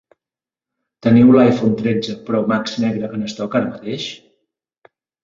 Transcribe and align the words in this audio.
Teniu 1.07 1.33
l'iPhone 1.35 1.77
tretze 1.81 2.15
pro 2.29 2.39
max 2.53 2.79
negre 2.85 3.11
en 3.19 3.27
stock 3.35 3.59
ara 3.61 3.71
mateix? 3.75 4.07